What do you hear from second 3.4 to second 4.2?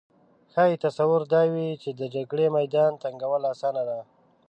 اسانه ده